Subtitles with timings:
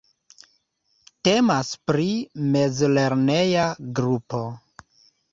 [1.27, 2.07] Temas pri
[2.55, 3.65] mezlerneja
[3.99, 4.41] grupo.